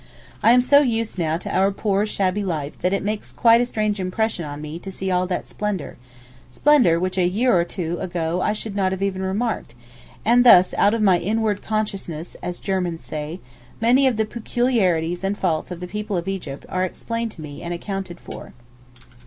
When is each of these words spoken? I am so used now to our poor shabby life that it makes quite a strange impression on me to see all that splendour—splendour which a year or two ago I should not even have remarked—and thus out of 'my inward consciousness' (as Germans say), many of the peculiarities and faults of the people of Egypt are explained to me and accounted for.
I 0.41 0.51
am 0.53 0.63
so 0.63 0.79
used 0.79 1.19
now 1.19 1.37
to 1.37 1.55
our 1.55 1.69
poor 1.69 2.07
shabby 2.07 2.43
life 2.43 2.73
that 2.81 2.91
it 2.91 3.03
makes 3.03 3.31
quite 3.31 3.61
a 3.61 3.67
strange 3.67 3.99
impression 3.99 4.45
on 4.45 4.59
me 4.59 4.79
to 4.79 4.91
see 4.91 5.11
all 5.11 5.27
that 5.27 5.47
splendour—splendour 5.47 6.99
which 6.99 7.19
a 7.19 7.27
year 7.29 7.55
or 7.55 7.63
two 7.63 7.99
ago 7.99 8.41
I 8.41 8.51
should 8.53 8.75
not 8.75 8.93
even 8.93 9.21
have 9.21 9.29
remarked—and 9.29 10.43
thus 10.43 10.73
out 10.73 10.95
of 10.95 11.03
'my 11.03 11.19
inward 11.19 11.61
consciousness' 11.61 12.33
(as 12.41 12.57
Germans 12.57 13.03
say), 13.03 13.41
many 13.79 14.07
of 14.07 14.15
the 14.17 14.25
peculiarities 14.25 15.23
and 15.23 15.37
faults 15.37 15.69
of 15.69 15.79
the 15.81 15.87
people 15.87 16.17
of 16.17 16.27
Egypt 16.27 16.65
are 16.67 16.83
explained 16.83 17.29
to 17.33 17.41
me 17.43 17.61
and 17.61 17.71
accounted 17.71 18.19
for. 18.19 18.53